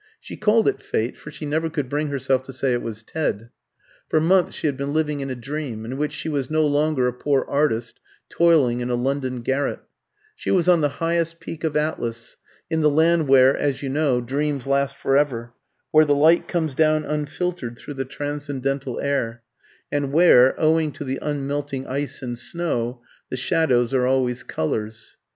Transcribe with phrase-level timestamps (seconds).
[0.19, 3.51] She called it Fate, for she never could bring herself to say it was Ted.
[4.09, 7.07] For months she had been living in a dream, in which she was no longer
[7.07, 9.79] a poor artist toiling in a London garret:
[10.35, 12.35] she was on the highest peak of Atlas,
[12.67, 15.53] in the land where, as you know, dreams last forever,
[15.91, 19.43] where the light comes down unfiltered through the transcendental air,
[19.91, 25.15] and where, owing to the unmelting ice and snow, the shadows are always colours.